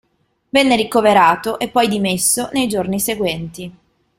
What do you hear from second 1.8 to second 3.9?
dimesso nei giorni seguenti.